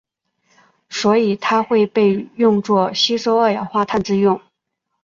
[0.89, 4.41] 所以它会被用作吸收二氧化碳之用。